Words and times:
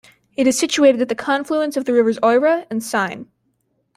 It 0.35 0.47
is 0.47 0.57
situated 0.57 0.99
at 0.99 1.09
the 1.09 1.13
confluence 1.13 1.77
of 1.77 1.85
the 1.85 1.93
rivers 1.93 2.17
Eure 2.21 2.65
and 2.71 2.81
Seine. 2.83 3.27